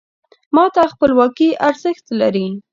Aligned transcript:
ما 0.55 0.65
ته 0.75 0.81
خپلواکي 0.93 1.49
ارزښت 1.69 2.05
لري. 2.19 2.47